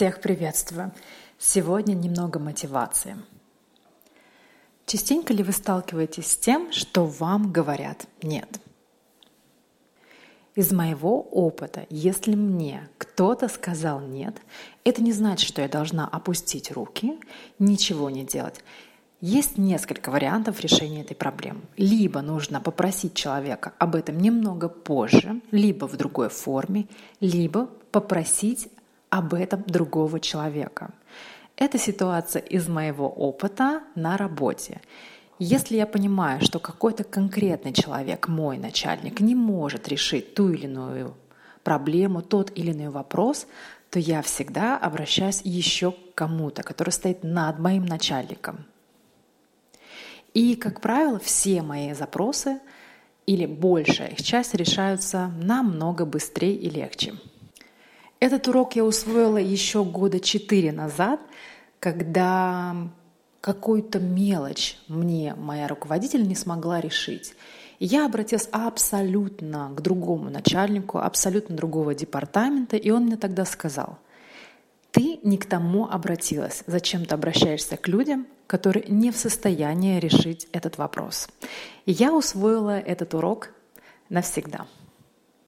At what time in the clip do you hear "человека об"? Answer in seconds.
23.12-23.94